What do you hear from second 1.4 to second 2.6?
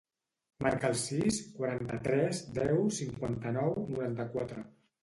quaranta-tres,